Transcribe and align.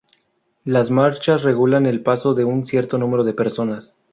Las 0.63 0.89
marchas 0.89 1.43
regulan 1.43 1.85
el 1.85 2.01
paso 2.01 2.33
de 2.33 2.43
un 2.43 2.65
cierto 2.65 2.97
número 2.97 3.23
de 3.23 3.35
personas. 3.35 3.93